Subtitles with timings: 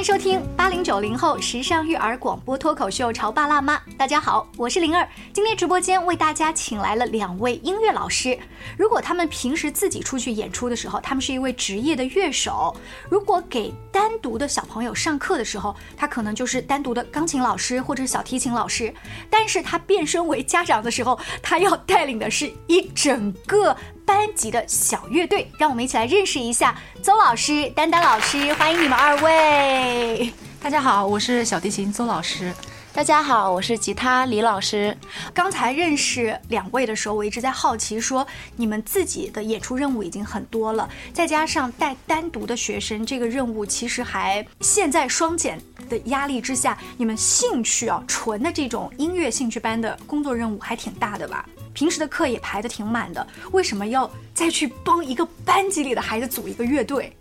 [0.00, 3.76] 迎收听八零九零后时尚育儿广播脱口秀《潮爸辣妈》。
[3.96, 5.08] 大家好，我是灵儿。
[5.32, 8.38] 今天直播间为大家请来了两位音乐老师。
[8.76, 12.76] 如果他们平时自己出去演出的时候，他们是一位职业的乐手；
[13.08, 18.92] 如果给单独的小朋友上课的时候，他可能就是单独的钢琴老师或者小提琴老师。
[19.30, 23.74] 但是他变身为家长的时候，他要带领的是一整个
[24.04, 25.50] 班级的小乐队。
[25.56, 30.30] 让我们一起来认识一下邹老师、丹丹老师，欢迎你们二位。
[30.62, 32.52] 大家好，我是小提琴邹老师。
[32.92, 34.94] 大家好，我是吉他李老师。
[35.32, 51.48] 刚才认识两位的时候，我一直在好奇，说你们自己的演出任务已经很多了，再加上带单独的学生，这个任务其实还现在双减的压力之下，你们兴趣啊，纯的这种音乐兴趣班的工作任务还挺大的吧？
[51.72, 57.16] 平时的课也排得挺满的，为什么要再去帮一个班级里的孩子组一个乐队？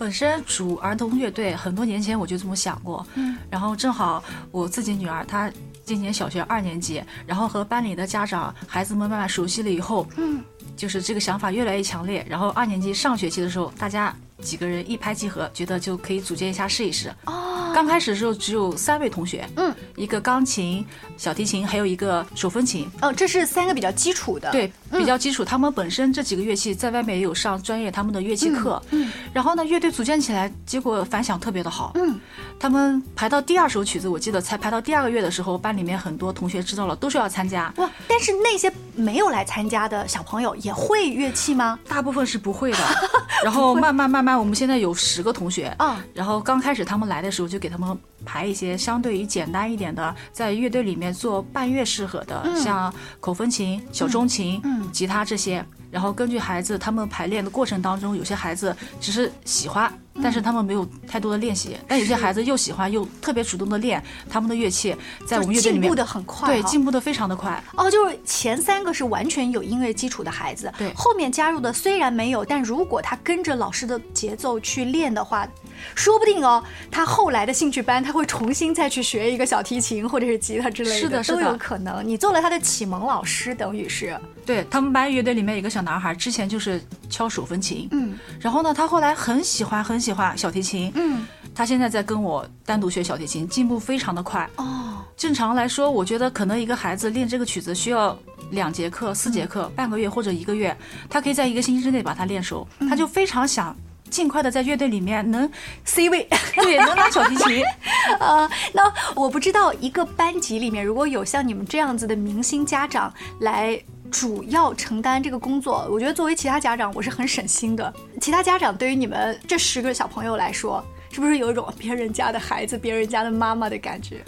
[0.00, 5.52] 本身主儿童乐队很多年前我就这么想过，嗯，然后正好我自己女儿她
[5.84, 10.42] 今年小学二年级，然后和班里的家长孩子们慢慢熟悉了以后，嗯，
[10.74, 17.12] 就是这个想法越来越强烈，然后二年级上学期的时候，大家几个人一拍即合，觉得就可以组建一下试一试。
[17.26, 20.84] 哦，刚开始的时候只有三位同学，嗯，一个钢琴、
[21.16, 22.88] 小提琴，还有一个手风琴。
[23.00, 25.44] 哦，这是三个比较基础的，对，比较基础。
[25.44, 32.18] 他们本身这几个乐器在外面也有上专业他们的乐器课，嗯，然后呢，乐队组建起来，结果反响特别的好，嗯，
[32.58, 37.72] 他们排到第二首曲子，我记得才排到第二个月的时候，班里面很多同学知道了，都说要参加。
[37.76, 41.78] 哇，但是那些没有来参加的小朋友也会乐器吗？
[41.88, 42.78] 大部分是不会的，
[43.44, 55.64] 然后慢慢慢慢，我们现在有十个同学，啊，然后刚开始他们来的时候就给他们排一些相对于简单一点的，在乐队里面做伴乐适合的，像口风琴、小钟琴、吉他这些。
[55.90, 59.92] 然后根据孩子他们排练的过程当中，有些孩子只是喜欢，
[60.22, 64.94] 但是他们没有太多的练习；但有些孩子又喜欢又特别主动的练他们的乐器，
[65.26, 67.62] 在我们乐队里面进步的很快，对，进步的非常的快。
[67.76, 75.48] 哦，就是前三个是完全有音乐基础的孩子，对，后面加入的虽然没有，但如果他跟着老师的节奏去练的话。
[75.94, 82.06] 说不定哦，他后来的兴趣班他会重新再去学一个小提琴或者是吉他之类的，是的，都有可能。
[82.06, 84.18] 你做了他的启蒙老师，等于是。
[84.46, 91.24] 对他们班乐队里面有个小男孩，之前就是敲手风琴，嗯，然后呢，他后来很喜欢很喜欢小提琴，嗯，
[91.54, 94.48] 他现在在跟我单独学小提琴，进步非常的快。
[94.56, 98.18] 哦，正常来说，我觉得可能一个孩子练这个曲子需要
[98.50, 100.76] 两节课、四节课、半个月或者一个月，
[101.08, 103.76] 他可以在一个星期之内把它练熟，他就非常想。
[104.10, 105.50] 尽快的在乐队里面能
[105.84, 107.62] C 位， 对，能拉小提琴。
[108.18, 117.94] 呃，那我不知道一个班级里面如果有像你们这样子的明星家长来主要承担这个工作，我觉得作为其他家长我是很省心的。
[118.20, 124.24] 其他家长对于你们这十个小朋友来说，是不是有一种别人家的孩子、别人家的妈妈的感觉？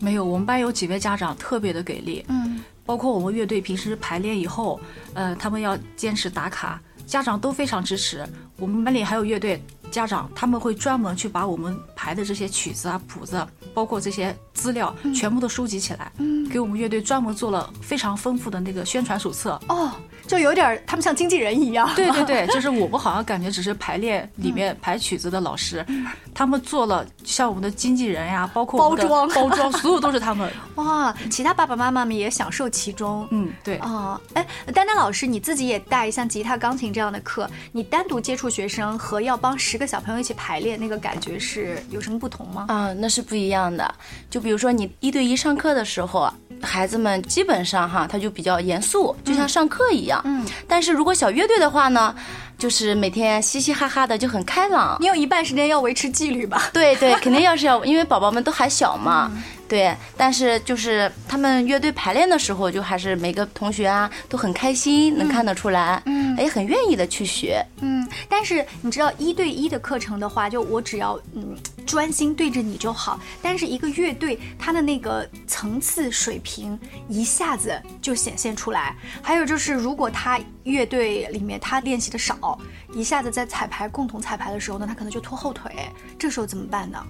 [0.00, 4.80] 没有，我们班有几位家长特别的给力，嗯，包括我们乐队平时排练以后，
[5.14, 6.80] 呃，他们要坚持打卡。
[7.04, 8.26] 家长都非常支持，
[8.62, 16.12] 我们班里还有乐队家长，他们会专门去把我们排的这些曲子啊、谱子，包括这些资料，全部都收集起来，
[16.48, 19.60] 给我们乐队专门做了非常丰富的那个宣传手册。
[19.68, 19.90] 哦。
[20.24, 21.90] 就有点他们像经纪人一样。
[21.96, 25.84] 对对对， 就是我们好像感觉只是排练里面排曲子的老师，
[26.32, 30.50] 他们做了像我们的经纪人呀，包括包装 包装，所有都是他们。
[30.76, 33.26] 哇，其他爸爸妈妈们也享受其中。
[33.32, 33.76] 嗯，对。
[33.78, 42.66] 啊，哎，丹丹老师，你自己也带像吉他、钢琴这样的课，你单独接触学生和要帮十个小朋友一起排练，那个感觉是有什么不同吗？
[42.68, 43.94] 啊，那是不一样的。
[44.28, 46.30] 就比如说你一对一上课的时候，
[46.60, 50.20] 孩子们基本上哈，他就比较严肃，就像上课一样。
[50.24, 52.14] 嗯，但是如果小乐队的话呢，
[52.58, 54.98] 就是每天嘻嘻哈哈的就很开朗。
[55.00, 56.68] 你有一半时间要维持纪律吧？
[56.74, 59.32] 对对，肯定要是要，因为宝宝们都还小嘛。
[59.72, 68.06] 对，但是就是他们乐队排练的时候，就还是每个同学啊都很开心，能看得出来，嗯，也很愿意的去学，嗯。
[68.28, 71.56] 但是你知道，一对一的课程的话，就我只要嗯
[71.86, 73.20] 专心对着你就好。
[73.40, 78.96] 但是一个乐队，它的那个层次水平一下子就显现出来。
[79.22, 82.58] 还有就是，如果他乐队里面他练习的少，
[82.94, 85.72] 一下子在彩排共同彩排的时候呢，他可能就拖后腿。
[86.18, 87.04] 这时候怎么办呢？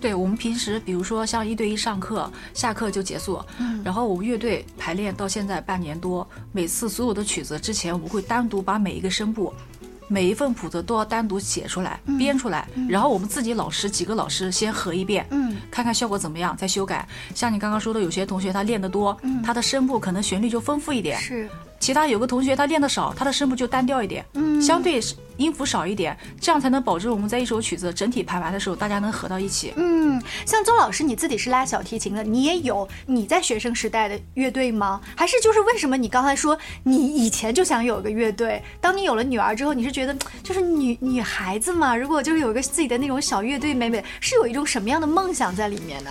[0.00, 3.38] 对我们平时，比如说像一对一上课，下课就结束。
[3.58, 9.52] 嗯，然后我们乐队排练到现在半年多，每次所有的曲子之前，我们会单独把每一个声部、
[10.10, 17.06] 每一份谱子都要单独写出来、编出来，然后我们自己老师几个老师先合一遍，嗯，看看效果怎么样，再修改。
[17.32, 21.16] 像你刚刚说的，有些同学他练得多，他的声部可能旋律就丰富一点。
[21.20, 21.48] 是。
[21.80, 25.00] 其他有个同学他练的少，他的声部就单调一点，嗯，相对
[25.38, 29.72] 音符少一点，这样才能保证我们在一首曲子整体排完的时候，大家能合到一起。
[29.76, 35.00] 嗯，像周老师你自己是拉小提琴的，你也有你在学生时代的乐队吗？
[35.16, 38.62] 还是就是为什么你刚才说你以前就想有个乐队？
[38.82, 46.10] 当你有了女儿之后，你是觉得就是女女孩子嘛，如果就是有一个自己的那种小乐队，美美是有一种什么样的梦想在里面呢？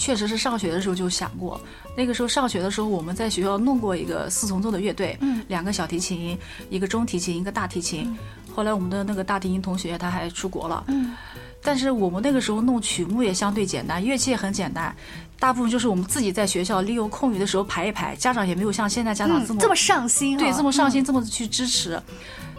[0.00, 1.60] 确实是上学的时候就想过，
[1.94, 6.38] 那个时候上学的时候，我们在学校弄过一个四重奏的乐队，嗯，两个小提琴，
[6.70, 8.16] 一个中提琴，一个大提琴。
[8.54, 11.14] 后来我们的那个大提琴同学他还出国了，嗯，
[11.62, 14.96] 但是我们那个时候弄曲目也相对简单，乐器也很简单，
[15.38, 22.00] 大部分就是我们自己在学校利用空余的时候排一排，家长也没有像现在家长这么这么上心，对，这么上心，这么去支持。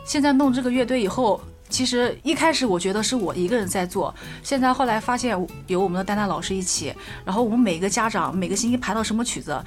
[0.06, 1.42] 现在弄这个乐队以后。
[1.72, 4.14] 其实一开始我觉得是我一个人在做，
[4.44, 5.36] 现在后来发现
[5.68, 6.94] 有我们的丹丹老师一起，
[7.26, 9.58] 然后我们每个家长每个星期排到什么曲子，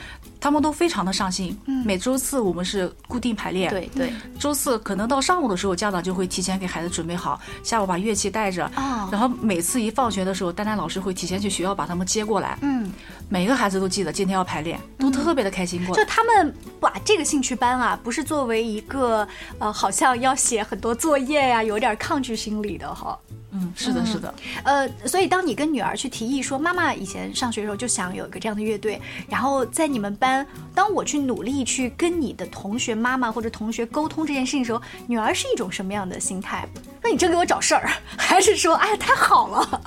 [0.45, 1.59] 他们都非常的上心。
[1.87, 8.71] 每周四我们是固定排练，对对，周四可能到上午的时候，家长就会提前给孩子准备好，下午把乐器带着，
[9.11, 12.59] 然后每次一放学的时候，丹丹老师会提前去学校把他们接过来。
[12.61, 12.93] 嗯，
[13.31, 15.97] 每个孩子都记得今天要排练，都特别的开心过。
[15.97, 19.27] 就他们把这个兴趣班啊，不是作为一个
[19.59, 21.97] 呃，好像要写很多作业呀，有点。
[21.97, 23.19] 抗拒心理的哈，
[23.57, 24.35] 嗯，是的，是的，
[24.65, 36.69] 呃，所以当你跟女儿去提议说，妈妈以前上学的时候就想有一个这样的乐队，然后在你们班，当我去努力去跟你的同学妈妈或者同学沟通这件事情的时候，女儿是一种什么样的心态？
[37.01, 39.81] 那你真给我找事儿， 还是说，哎，太好了？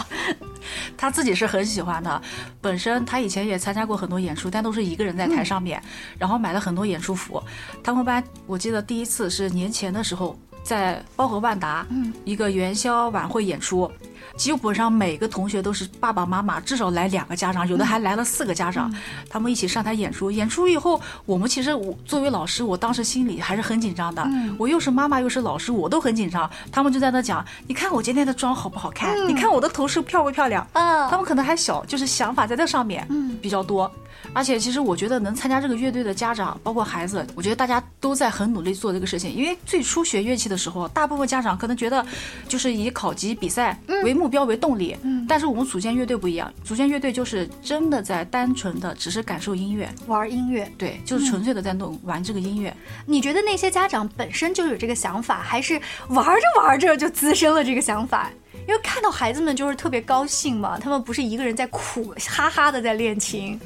[0.95, 2.21] 他自己是很喜欢的，
[2.61, 5.83] 本身他以前也参加过很多演出，但都是一个人在台上面，
[6.17, 7.43] 然后买了很多演出服。
[7.83, 10.39] 他们班我记得第一次是年前的时候。
[10.67, 13.89] 在包河万达，嗯，一个元宵晚会演出，
[14.35, 18.93] 基本上每个同学都是爸爸妈妈，至少来两个家长，有的还来了四个家长，
[19.29, 20.29] 他们一起上台演出。
[20.29, 24.27] 演出以后，我们其实我作为老师，我当时心里还是很紧张的。
[24.57, 26.49] 我又是妈妈又是老师，我都很紧张。
[26.71, 29.15] 他们就在那讲，你看我今天的妆好不好看？
[29.27, 30.67] 你看我的头饰漂不漂亮？
[30.73, 33.07] 啊，他们可能还小，就是想法在这上面
[33.41, 33.91] 比较多。
[34.33, 39.33] 而且，其实我觉得能参加这个乐队的家长，包括孩子，我觉得大家都在很努力做这个事情。
[39.33, 42.05] 因为最初学乐器的时候，大部分家长可能觉得
[42.47, 44.97] 就是以考级比赛为目标为动力。
[45.03, 45.25] 嗯。
[45.29, 50.69] 但是我们组建乐队不一样，组建乐队就是真的在单纯的只是感受音乐，玩音乐。
[50.77, 52.75] 对，就是纯粹的在弄玩这个音乐。
[53.05, 55.79] 你觉得那些家长本身就有这个想法，还是
[56.09, 58.31] 玩着玩着就滋生了这个想法？
[58.67, 63.57] 因为看到孩子们就是特别高兴嘛，他们不是一个人在苦哈哈的在练琴。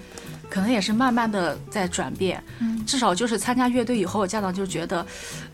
[0.51, 5.03] 可能也是慢慢的在转变，嗯，至少就是参加乐队以后，家长就觉得，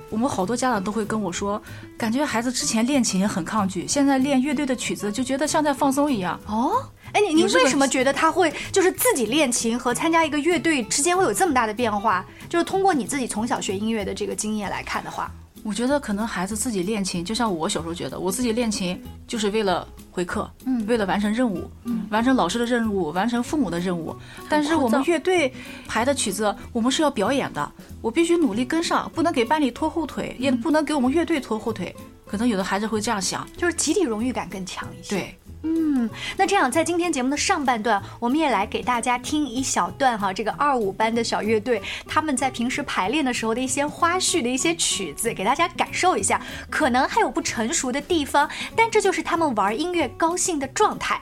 [0.09, 1.61] 我们好多家长都会跟我说，
[1.95, 6.39] 感觉孩子之前练琴很抗拒，现在练乐队的曲子就觉得像在放松一样。
[6.47, 6.83] 哦，
[7.13, 12.25] 哎，你您为什么觉得他会就是自己练琴和参加一个乐队之间会有这么大的变化？
[12.49, 15.31] 就是通过你自己从小学音乐的这个经验来看的话。
[15.67, 18.97] 我觉得可能孩子自己练琴，就像我小时候觉得，我自己练琴
[19.27, 24.15] 就是为了回课，嗯，为了完成任务，嗯，完成老师的任务，完成父母的任务。
[24.47, 25.53] 但是我们乐队
[25.85, 27.69] 排的曲子，我们是要表演的，
[28.01, 31.93] 我必须努力跟上，不能给班里拖后腿，也不能给我们乐队拖后腿。
[32.25, 35.17] 可能有的孩子会这样想，就是集体荣誉感更强一些。
[35.17, 35.39] 对。
[35.67, 46.41] 嗯，那这样，在今天节目的上半段，我们也来给大家听一小段哈，这个二五班的小乐队他们在平时排练的时候的一些花絮的一些曲子，给大家感受一下。
[46.69, 51.21] 可能还有不成熟的地方，但这就是他们玩音乐高兴的状态。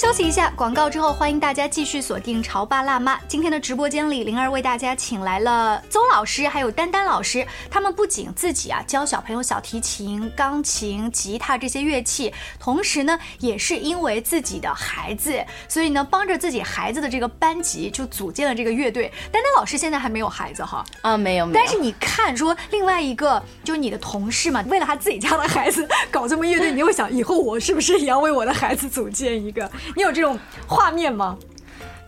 [0.00, 3.16] 休息一下，广告之后，欢迎大家继续锁定《潮爸辣妈》。
[3.28, 7.46] 今天的直播间里，灵儿为大家请来了邹老师，还有丹丹老师。
[7.70, 15.38] 他们不仅自己啊教小朋友小提琴、钢琴、吉他这些乐器，同时呢，也是因为自己的孩子，
[15.68, 19.12] 所以呢，帮着自己孩子的这个班级就组建了这个乐队。
[19.30, 20.82] 丹丹老师现在还没有孩子哈？
[21.02, 21.62] 啊，没有，没有。
[21.62, 29.70] 但是你看，说另外一个就是你的同事嘛， 为了他自己家的孩子搞这么乐队，你又想以后我是不是也要为我的孩子组建一个？
[29.96, 31.36] 你有这种画面吗？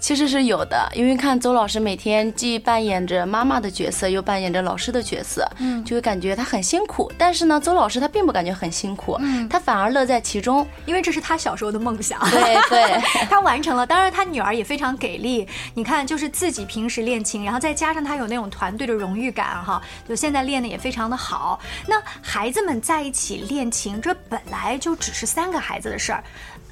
[0.01, 7.09] 其实是有的，因为看邹老师每天既扮演着妈妈的角色，又扮演着老师的角色，嗯，就会感觉他很辛苦。
[7.17, 12.19] 但是呢，邹老师他并不感觉很辛苦，嗯，他反而乐在其中，因为这是他小时候的梦想。
[12.31, 13.87] 对对， 他完成了。
[13.87, 15.47] 当然，他女儿也非常给力。
[15.73, 21.61] 你看，就是自己平时练琴，然后再加上他有那种团队的荣誉感，哈，就现在练的也非常的好。
[21.87, 26.25] 那孩子们在一起练琴，这本来就只是三个孩子的事儿。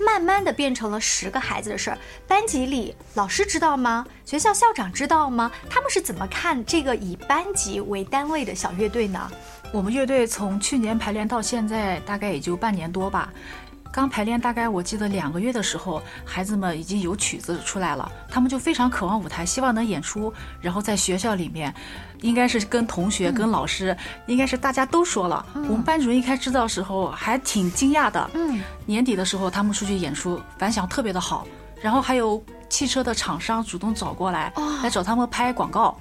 [0.04, 4.06] 慢慢的变成了十个孩子的事儿，班级里老师知道吗？
[4.24, 5.50] 学校校长知道吗？
[5.68, 9.30] 他们是怎么看这个以班级为单位的小乐队呢？
[9.72, 13.32] 我们乐队从去年排练到现在，大概也就半年多吧。
[13.92, 20.32] 刚排练大概我记得两个月的时候，孩子们已经有曲子出来了，他们就非常渴望舞台，希望能演出。
[20.60, 21.74] 然后在学校里面，
[22.20, 25.44] 应该是跟同学、跟老师，应该是大家都说了。
[25.54, 28.30] 我们班主任一开始知道的时候还挺惊讶的。
[28.34, 31.44] 嗯，年底的时候他们出去演出，反响特别的好。
[31.82, 35.96] 然后还有汽车的厂商主动找过来，来找他们拍广告。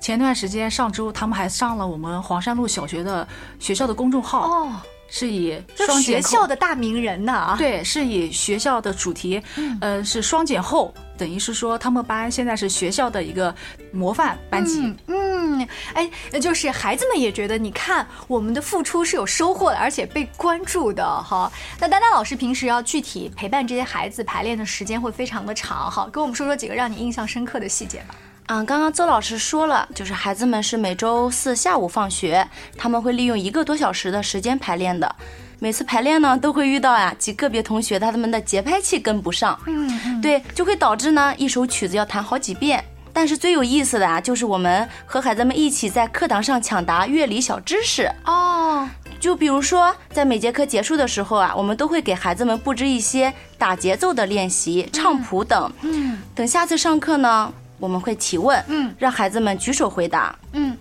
[0.00, 3.26] 前段时间上周他们还上了我们黄山路小学的
[3.58, 4.50] 学校的公众号。
[4.50, 4.72] 哦。
[5.14, 7.54] 是以双学校的大名人呢？
[7.58, 9.42] 对，是以学校的主题，
[9.82, 13.54] 呃，是双减后，等于是说他们班现在是学校的一个
[13.92, 14.80] 模范班级。
[15.08, 21.52] 嗯，哎，就是孩子们也觉得，你看我们的付出是有收获的，而且被关注的哈。
[21.78, 28.14] 那丹丹老师平时要具体陪伴这些孩子排练的时间会非常的长哈，跟我们说说几个让你印象深刻的细节吧。
[28.46, 32.46] 嗯，刚刚邹老师说了，就是孩子们是每周四下午放学，
[32.76, 35.14] 他们会利用一个多小时的时间排练的。
[35.58, 42.84] 每次排练呢，都会遇到呀几个别同学，他们的节拍器跟不上，嗯，对，就会导致呢一首曲子要弹好几遍。
[43.12, 48.88] 但是最有意思的啊，就是我们和孩子们一起在课堂上抢答乐理小知识哦。
[49.20, 55.72] 就比如说，在每节课结束的时候啊，我们都会给孩子们布置一些打节奏的练习、唱谱等。
[55.82, 57.52] 嗯，等下次上课呢。
[57.82, 60.71] 我们会提问，嗯，让孩子们举手回答，嗯。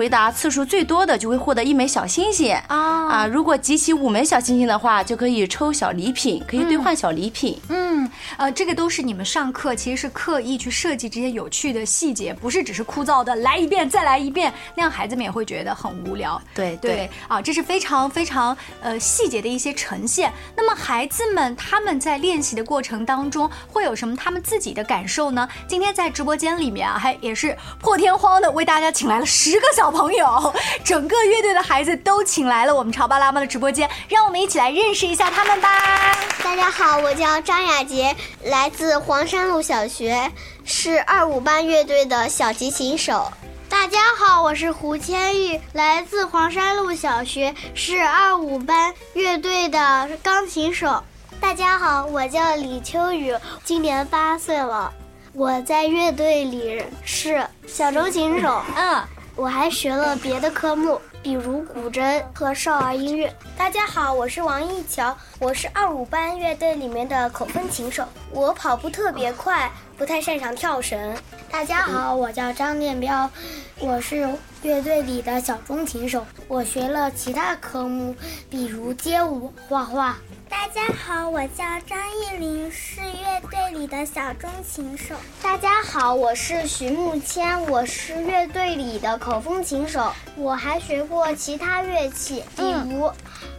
[0.00, 3.26] 回答次数最多的就会获得一枚小星星啊啊！
[3.26, 7.60] 如果集齐五枚小星星的话，就可以抽小礼品，可以兑换小礼品。
[7.68, 16.40] 嗯，呃，这个都是你们上课其实是刻意去设计这些有趣的细节，不是只是枯燥的来一遍再来一遍，那样孩子们也会觉得很无聊。
[16.54, 20.32] 对对啊，这是非常非常呃细节的一些呈现。
[20.56, 25.46] 那么孩子们他们在练习的过程当中会有什么他们自己的感受呢？
[25.68, 29.89] 今天在直播间里面啊，还也是破天荒的为大家请来了十个小。
[29.90, 30.54] 小朋友，
[30.86, 36.16] 整个乐队的孩子都请来了我们潮爸辣妈的直播间，让我们一起来认识一下他们吧。
[36.44, 40.30] 大家好，我叫张雅洁，来自黄山路小学，
[40.64, 43.32] 是二五班乐队的小提琴手。
[43.68, 51.02] 大家好，我是胡千玉，来自黄山路小学，是二五班乐队的钢琴手。
[51.40, 54.92] 大家好，我叫李秋雨，今年八岁了，
[55.32, 58.62] 我在乐队里是小提琴手。
[58.76, 59.02] 嗯。
[59.40, 63.34] 我还学了别的科目，比如古筝和少儿音乐。
[63.56, 68.04] 大家好，我是王一桥，我是二五班乐队里面的口风琴手。
[68.30, 71.16] 我跑步特别快，不太擅长跳绳。
[71.50, 73.30] 大家好，我叫张念彪，
[73.78, 74.28] 我是
[74.62, 76.26] 乐队里的小中琴手。
[76.46, 78.14] 我学了其他科目，
[78.50, 80.18] 比如街舞、画画。
[80.50, 85.14] 大家好，我叫张艺林，是乐队里的小中琴手。
[85.42, 90.12] 大家好，我是徐慕谦，我是乐队里的口风琴手。
[90.36, 93.10] 我还学过其他乐器，比如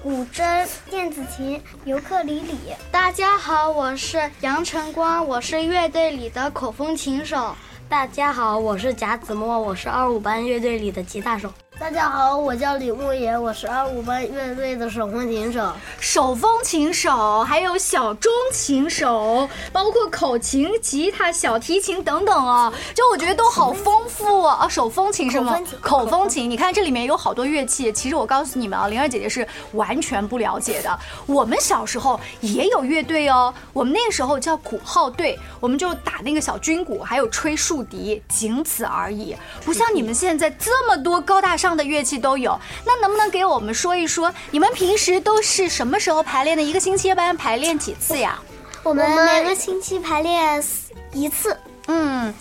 [0.03, 2.55] 古筝、电子琴、尤克里里。
[2.91, 7.55] 大家好，我是杨晨光，我是乐队里的口风琴手。
[7.91, 11.51] 大家好，我是贾子墨，我是二五班乐队里的吉他手。
[11.81, 15.73] 大家好，我叫李牧言，我是二五班乐队的手风琴手。
[15.99, 24.67] 手风琴手，还有小中琴手，包括口琴、吉他、小提琴等等啊，就我觉得都好丰富啊！
[24.69, 25.59] 手风琴是吗？
[25.81, 27.91] 口风琴，你看这里面有好多乐器。
[27.91, 30.99] 其实我告诉你们啊，灵儿姐姐是完全不了解的。
[31.25, 39.35] 我们小时候也有乐队哦，我们那个时候叫鼓号队，我们就打那个小军鼓，还有吹竖笛，仅此而已。
[39.65, 41.70] 不像你们现在这么多高大上。
[41.75, 46.63] 的乐器都有，那能不能给我们说一说，你们平时都是什么时候排练的？
[46.63, 48.39] 一个星期一般排练几次呀？
[48.83, 50.63] 我们每个星期排练
[51.11, 51.55] 一次。
[51.87, 52.33] 嗯，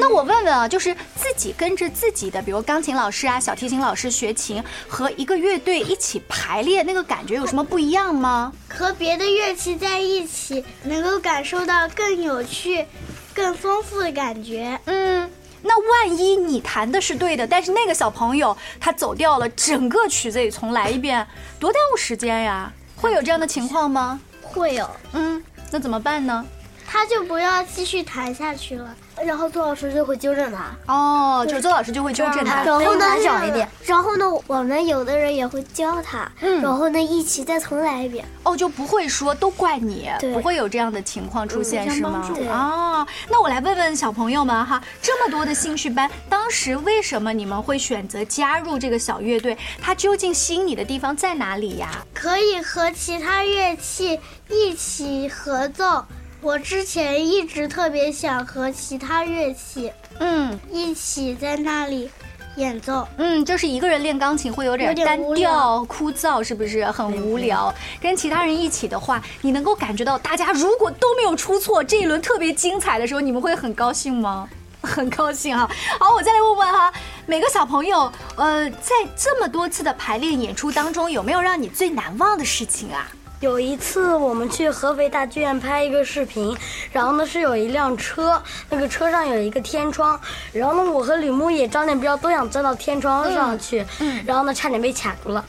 [0.00, 8.52] 那我问问啊，就是自己跟着自己的，比如钢琴老师啊、小提琴老师学琴，和一个乐队一起排练，那个感觉有什么不一样吗？
[8.68, 12.84] 和别的乐器在一起，能够感受到更有趣、
[13.34, 14.80] 更丰富的感觉。
[14.86, 15.30] 嗯。
[15.62, 21.26] 那万一你弹的是对的，但是那个小朋友他走掉了，整个曲子也重来一遍，
[21.58, 22.72] 多耽误时间呀！
[22.96, 24.20] 会有这样的情况吗？
[24.42, 24.88] 会有。
[25.12, 26.44] 嗯，那怎么办呢？
[26.90, 28.96] 他就不要继续弹下去了。
[29.22, 33.04] 然后周老师就会纠正他哦，就是周老师就会纠正他，然后呢，
[33.84, 38.24] 然后呢，我们有的人也会教他，嗯，然后呢，一起再重来一遍。
[38.44, 42.24] 哦，就不会说都怪你，不会有这样的情况出现是吗？
[42.48, 49.58] 哦，那我来问问小朋友们哈，这么多的兴趣班，当时为什么你们会选择加入这个小乐队？
[49.82, 51.90] 它究竟吸引你的地方在哪里呀？
[52.14, 56.04] 可以和其他乐器一起合奏。
[56.40, 62.08] 我之前一直特别想和其他乐器，嗯，一起在那里
[62.56, 63.06] 演奏。
[63.16, 67.74] 嗯，就是一个人练钢琴会有点单调枯燥，是不是很无聊？
[68.00, 74.48] 跟其他人一起的话，你能够感觉到大家如果都没有出错，这一轮特别精彩的时候，你们会很高兴吗？
[74.80, 75.68] 很高兴哈。
[75.98, 76.92] 好，我再来问问哈，
[77.26, 83.10] 每个小朋友，呃，在这么多次的排练演出当中，有没有让你最难忘的事情啊？
[83.40, 86.56] 有一次，我们去合肥大剧院拍一个视频，
[86.90, 90.18] 然后呢是有一辆车，那个车上有一个天窗，
[90.52, 95.44] 然后呢我和吕牧野、张建彪都想钻到天窗上去，嗯，然后呢差点被卡住了。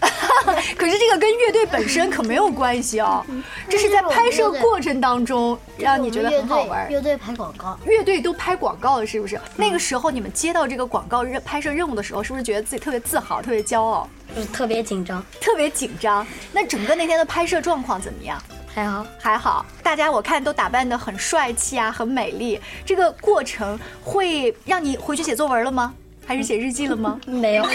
[0.78, 3.25] 可是这个跟乐队本身可没有关系哦，
[3.67, 6.89] 这是在拍摄过程当中让你觉得很好玩。
[6.89, 9.39] 乐队拍广告，乐队都拍广告了，是不是？
[9.56, 14.08] 那个时候你们接到这个广告任拍摄任务的时候，是不是觉得自己特别自豪、特别骄傲？
[14.36, 16.25] 就特别紧张，特别紧张。
[16.52, 18.41] 那整个那天的拍摄状况怎么样？
[18.73, 19.65] 还好，还好。
[19.82, 22.60] 大家我看都打扮的很帅气啊，很美丽。
[22.86, 25.93] 这个过程会让你回去写作文了吗？
[26.29, 27.19] 还是写日记了吗？
[27.25, 27.65] 没有。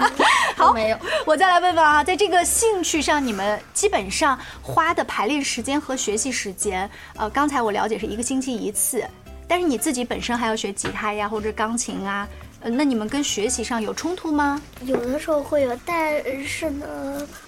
[0.56, 0.96] 好，没有。
[1.26, 9.04] 我再来问问啊，在这个兴趣上，你们基本上花的排练时间和学习时间，呃，刚才我了解是一个星期一次，
[9.46, 12.26] 但是你自己本身还要学吉他呀，或者钢琴啊。
[12.60, 14.58] 呃，那你们跟学习上有冲突吗？
[14.86, 16.86] 有的时候会有，但是呢，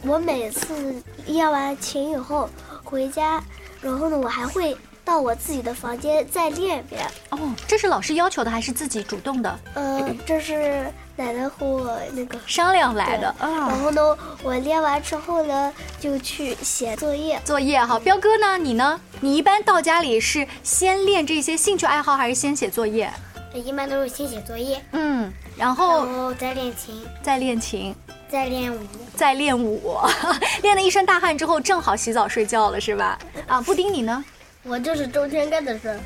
[0.03, 2.51] 我每次练完琴以后
[2.85, 3.43] 回家，
[3.81, 4.77] 然后呢，我还会
[5.11, 7.05] 到我自己的房间再练一遍。
[7.31, 9.59] 哦，这是老师要求的还是自己主动的？
[9.75, 13.35] 呃，这是奶奶和我那个商量来的。
[13.41, 17.41] 然后呢，我练完之后呢，就去写作业。
[17.45, 18.57] 作业哈，彪哥呢？
[18.57, 19.01] 你呢？
[19.19, 23.13] 你一般到家里是先练这些兴趣爱好，还是先写作业？
[23.53, 27.93] 一般都是先写作业，嗯，然后然后再练琴，再练琴，
[28.29, 28.79] 再练舞，
[29.17, 29.99] 再练舞，
[30.63, 33.19] 练了一身大汗之后，正好洗澡睡觉了，是吧？
[33.49, 34.25] 啊，布丁你呢？
[34.63, 35.99] 我就是周天干的事。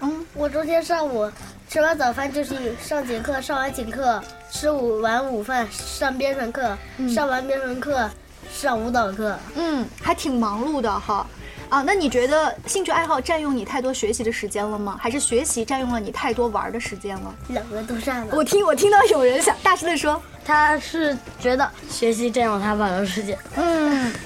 [0.00, 1.30] 嗯，我周天上午
[1.68, 4.20] 吃完早饭就去上节课，上完节课
[4.50, 6.76] 吃午完午饭上编程课，
[7.08, 8.10] 上完编程课
[8.52, 9.38] 上舞蹈课。
[9.54, 11.24] 嗯，还挺忙碌的哈。
[11.68, 14.98] 啊，那你觉得兴趣爱好占用你太多学习的时间了吗？
[15.00, 17.32] 还是学习占用了你太多玩的时间了？
[17.50, 18.34] 两个都占了。
[18.34, 23.38] 我听我听到有人想大声的说，他是觉得学习占用他玩的时间。
[23.54, 23.79] 嗯，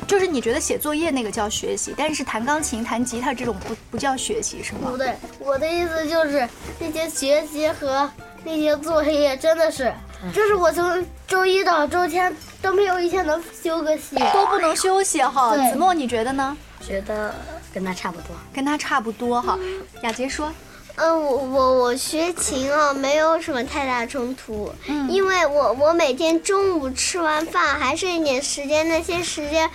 [0.06, 4.90] 就是你觉得写作业那个叫学习，但是弹钢琴、弹吉他这种不不叫学习是吗？
[4.90, 8.10] 不对，我的意思就是那些学习和
[8.44, 9.92] 那些作业真的是，
[10.32, 15.56] 就是我从周一到周天都没有一天能休个息，都不能休息哈。
[15.56, 16.56] 子墨，你觉得呢？
[16.80, 17.34] 觉得
[17.72, 19.58] 跟他差不多，跟他差不多哈。
[20.02, 20.52] 雅洁说
[20.96, 24.72] ：“嗯，我我我学琴啊，没有什么太大冲突，
[25.08, 29.68] 因为我我每天中午吃完饭还剩一点时间，那些时间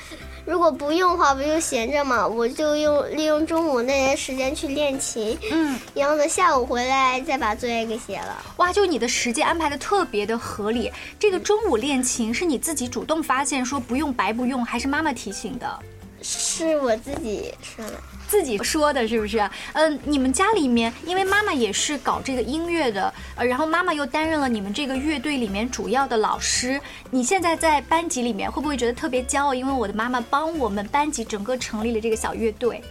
[0.45, 2.25] 如果不用的话，不就闲着嘛？
[2.25, 8.41] 我就用利用中午那些时间去练琴，嗯，然后呢下午回来再把作业给写了。
[8.55, 10.89] 哇，就你的时间安排的特别的合理。
[11.19, 15.79] 这个中午练琴是你自己主动发现说不用白不用，还是妈妈提醒的？”
[16.21, 17.93] 是我自己说的。
[18.27, 19.49] 自己说的是不是？
[19.73, 26.79] 嗯，你们家里面，因为妈妈也是搞这个音乐的，呃，然后妈妈又担任了你们这个乐队里面主要的老师。
[27.09, 29.53] 你现在在班级里面会不会觉得特别骄傲？
[29.53, 32.83] 因为我的妈妈帮我们班级整个成立了这个小乐队。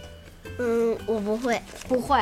[0.57, 2.21] 嗯，我不会，不会。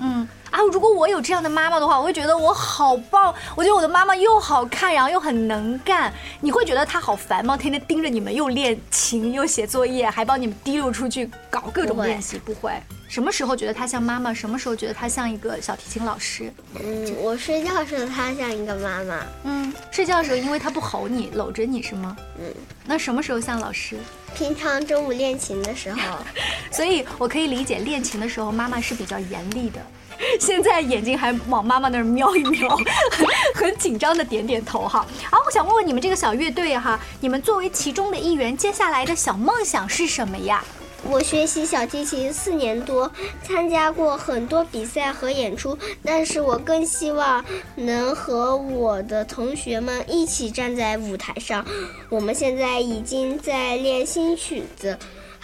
[0.00, 0.26] 嗯。
[0.56, 3.34] 啊，如果我有这样的妈妈的话，我会觉得我好棒。
[3.54, 6.10] 我觉得我的妈妈又好看，然后又很能干。
[6.40, 7.58] 你会觉得她好烦吗？
[7.58, 12.38] 天天盯着你们，又练琴，又写作业，还帮你们滴溜出去搞各种练习。
[12.38, 12.72] 不会。
[13.06, 14.32] 什么时候觉得她像妈妈？
[14.32, 16.50] 什么时候觉得她像一个小提琴老师？
[16.82, 19.20] 嗯，我睡觉时候她像一个妈妈。
[19.44, 22.16] 嗯，睡觉的时候因为她不吼你，搂着你是吗？
[22.38, 22.50] 嗯。
[22.86, 23.98] 那什么时候像老师？
[24.34, 26.00] 平常中午练琴的时候。
[26.72, 29.80] 所以我可以理解，练琴的时候妈妈是比较严厉的。
[30.40, 32.76] 现在眼睛还往妈妈那儿瞄一瞄，
[33.54, 35.06] 很紧张的点点头哈。
[35.30, 40.64] 啊，我想问问你们这个小乐队哈，你们作为其中的一员，接下来的小梦想是什么呀？
[41.08, 43.08] 我学习小提琴四年多，
[43.44, 47.44] 参加过很多比赛和演出，但是我更希望
[47.76, 51.64] 能和我的同学们一起站在舞台上。
[52.08, 54.98] 我们现在已经在练新曲子。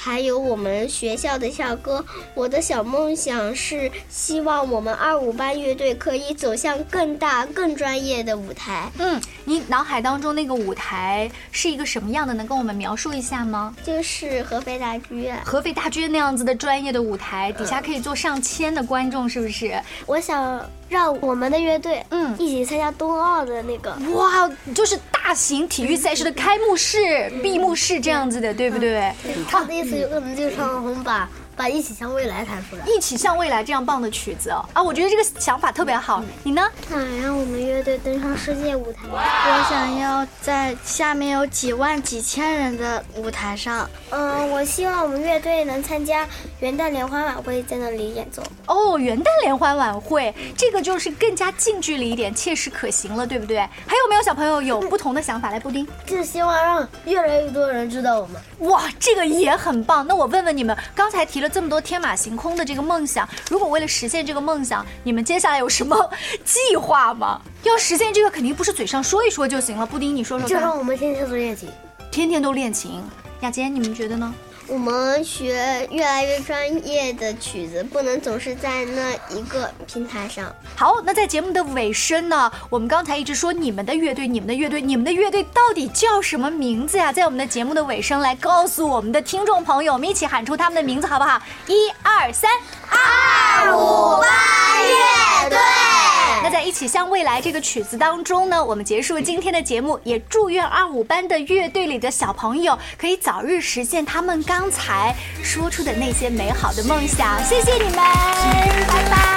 [0.04, 8.90] 还有我们学校的校歌，我的小梦想是希望我们二五班乐队可以走向更大、更专业的舞台。
[8.98, 12.34] 嗯，你脑海当中那个舞台是一个什么样的？
[12.34, 13.76] 能跟我们描述一下吗？
[13.84, 19.80] 就是合肥大剧院，合肥大剧院那样子的专业的舞台，底下可以坐上千的观众，是不是？
[20.06, 20.60] 我想。
[20.88, 29.12] 让我们的乐队嗯一起参加冬奥的那个哇，就是大型体育赛事的开幕式、闭幕式这样子的，对不对？
[29.48, 31.28] 他的意思有可能就是我们把。
[31.62, 36.20] 把《一起向未来》弹出来，《一起向未来》这样棒的曲子啊，我觉得这个想法特别好。
[36.42, 36.68] 你呢？
[36.90, 39.02] 想让我们乐队登上世界舞台。
[39.12, 43.88] 我想要在下面有几万、几千人的舞台上。
[44.10, 46.26] 嗯，我希望我们乐队能参加
[46.58, 48.42] 元旦联欢晚会，在那里演奏。
[48.66, 53.58] 哦，元旦联欢晚会，这个就是更加近距离一点，切实可行了，对不对？
[53.86, 55.50] 还有没有小朋友有不同的想法？
[55.50, 58.42] 来，布丁，就希望让越来越多人知道我们。
[58.68, 60.04] 哇，这个也很棒。
[60.04, 66.10] 那我问问你们，刚才提了这么多天马行空的这个梦想，如果为了实现这个梦想，你们接下来有什么
[66.44, 67.40] 计划吗？
[67.62, 69.84] 要实现这个，肯定不是嘴上说一说就行了。
[69.84, 70.48] 布丁，你说说。
[70.48, 71.68] 就让我们天天做练琴，
[72.10, 73.02] 天天都练琴。
[73.40, 74.34] 雅洁，你们觉得呢？
[74.72, 80.50] 我们学越来越专业的曲子，不能总是在那一个平台上。
[80.74, 87.12] 好，那在节目的尾声呢，我们刚才一直说你们的乐队，你们的乐队，你们的乐队到底叫什么名字呀？
[87.12, 91.38] 在我们的节目的尾声来告诉我们的听众朋友，我们一起喊出他们的名字好不好？
[91.66, 92.50] 一二三，
[92.88, 94.26] 二五八
[94.80, 95.58] 乐队。
[96.42, 107.42] 那在一起向未来这个曲子当中呢，我们结束今天的节目，也祝愿二五班的乐队里的小朋友可以早日实现他们刚才说出的那些美好的梦想。
[107.44, 109.32] 谢谢你们，拜拜。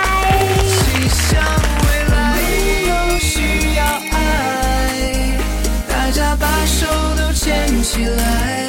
[7.86, 8.68] 起来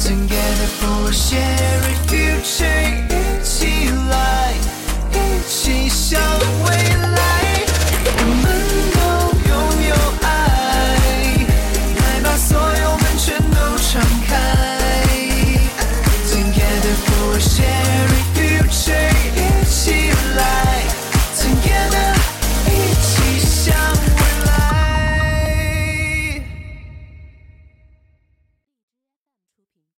[0.00, 3.17] ，Together for a shared future.
[5.68, 6.18] 心向
[6.64, 6.72] 未
[7.12, 7.27] 来。